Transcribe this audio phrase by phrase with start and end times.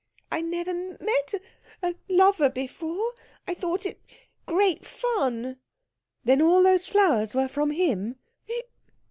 [0.31, 1.41] "I never met a
[1.89, 3.13] a lover before
[3.45, 4.01] I thought it
[4.47, 5.57] great fun."
[6.23, 8.15] "Then all those flowers were from him?"